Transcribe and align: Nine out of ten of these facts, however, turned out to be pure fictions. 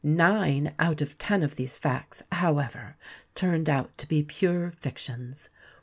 Nine 0.03 0.73
out 0.79 0.99
of 1.01 1.19
ten 1.19 1.43
of 1.43 1.57
these 1.57 1.77
facts, 1.77 2.23
however, 2.31 2.95
turned 3.35 3.69
out 3.69 3.95
to 3.99 4.07
be 4.07 4.23
pure 4.23 4.71
fictions. 4.71 5.47